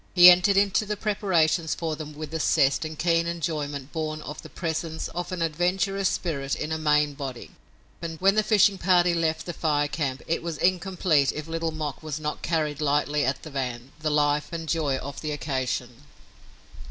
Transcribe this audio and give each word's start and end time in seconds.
He 0.15 0.31
entered 0.31 0.57
into 0.57 0.83
the 0.87 0.97
preparations 0.97 1.75
for 1.75 1.95
them 1.95 2.15
with 2.15 2.33
a 2.33 2.39
zest 2.39 2.83
and 2.85 2.97
keen 2.97 3.27
enjoyment 3.27 3.91
born 3.91 4.19
of 4.23 4.41
the 4.41 4.49
presence 4.49 5.09
of 5.09 5.31
an 5.31 5.43
adventurous 5.43 6.09
spirit 6.09 6.55
in 6.55 6.71
a 6.71 6.77
maimed 6.79 7.17
body, 7.17 7.51
and 8.01 8.19
when 8.19 8.33
the 8.33 8.41
fishing 8.41 8.79
party 8.79 9.13
left 9.13 9.45
the 9.45 9.53
Fire 9.53 9.87
Camp 9.87 10.23
it 10.25 10.41
was 10.41 10.57
incomplete 10.57 11.31
if 11.35 11.45
Little 11.47 11.69
Mok 11.69 12.01
was 12.01 12.19
not 12.19 12.41
carried 12.41 12.81
lightly 12.81 13.23
at 13.23 13.43
the 13.43 13.51
van, 13.51 13.91
the 13.99 14.09
life 14.09 14.51
and 14.51 14.67
joy 14.67 14.97
of 14.97 15.21
the 15.21 15.29
occasion. 15.29 15.89